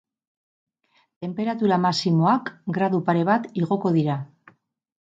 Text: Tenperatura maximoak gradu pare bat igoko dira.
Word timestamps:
Tenperatura 1.25 1.79
maximoak 1.85 2.51
gradu 2.81 3.05
pare 3.13 3.25
bat 3.31 3.49
igoko 3.65 3.97
dira. 4.01 4.21